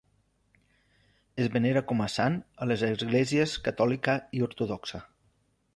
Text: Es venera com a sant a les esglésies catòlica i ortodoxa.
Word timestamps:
Es 1.43 1.51
venera 1.57 1.83
com 1.91 2.01
a 2.05 2.09
sant 2.15 2.39
a 2.65 2.69
les 2.71 2.87
esglésies 2.91 3.55
catòlica 3.69 4.19
i 4.41 4.45
ortodoxa. 4.49 5.07